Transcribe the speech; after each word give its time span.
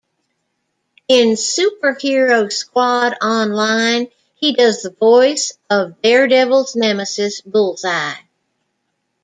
In 1.09 1.37
"Super 1.37 1.93
Hero 1.93 2.49
Squad 2.49 3.13
Online", 3.21 4.07
he 4.33 4.53
does 4.55 4.81
the 4.81 4.89
voice 4.89 5.55
of 5.69 6.01
Daredevil's 6.01 6.75
nemesis 6.75 7.41
Bullseye. 7.41 8.15